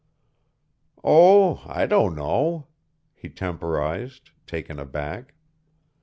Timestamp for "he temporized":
3.13-4.31